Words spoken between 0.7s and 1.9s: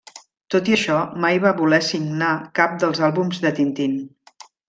i això mai va voler